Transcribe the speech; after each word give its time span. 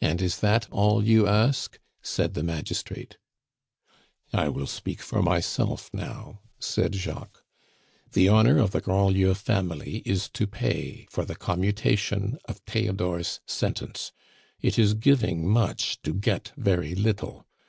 "And 0.00 0.22
is 0.22 0.38
that 0.38 0.68
all 0.70 1.02
you 1.04 1.26
ask?" 1.26 1.80
said 2.00 2.34
the 2.34 2.44
magistrate. 2.44 3.18
"I 4.32 4.48
will 4.48 4.68
speak 4.68 5.02
for 5.02 5.22
myself 5.22 5.90
now," 5.92 6.42
said 6.60 6.94
Jacques. 6.94 7.42
"The 8.12 8.28
honor 8.28 8.58
of 8.58 8.70
the 8.70 8.80
Grandlieu 8.80 9.34
family 9.34 10.02
is 10.06 10.28
to 10.34 10.46
pay 10.46 11.08
for 11.10 11.24
the 11.24 11.34
commutation 11.34 12.38
of 12.44 12.58
Theodore's 12.58 13.40
sentence. 13.44 14.12
It 14.60 14.78
is 14.78 14.94
giving 14.94 15.48
much 15.48 16.00
to 16.02 16.14
get 16.14 16.52
very 16.56 16.94
little. 16.94 17.44